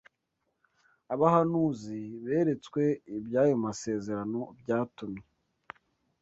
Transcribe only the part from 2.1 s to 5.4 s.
beretswe iby’ayo masezerano byatumye